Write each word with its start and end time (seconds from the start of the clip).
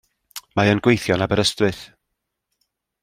Mae 0.59 0.71
e'n 0.75 0.81
gweithio 0.87 1.17
yn 1.19 1.25
Aberystwyth. 1.27 1.83